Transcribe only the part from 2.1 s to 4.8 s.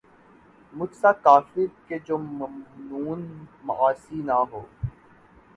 ممنون معاصی نہ ہوا